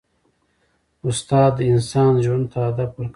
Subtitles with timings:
[1.07, 3.07] استاد د انسان ژوند ته هدف ورکوي.